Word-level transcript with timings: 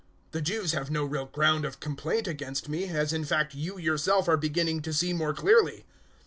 The 0.31 0.41
Jews 0.41 0.71
have 0.71 0.89
no 0.89 1.05
real 1.05 1.27
ground 1.27 1.63
of 1.63 1.79
complaint 1.79 2.27
against 2.27 2.67
me, 2.67 2.85
as 2.85 3.13
in 3.13 3.23
fact 3.23 3.53
you 3.53 3.77
yourself 3.77 4.27
are 4.27 4.35
beginning 4.35 4.81
to 4.81 4.93
see 4.93 5.13
more 5.13 5.31
clearly. 5.35 5.85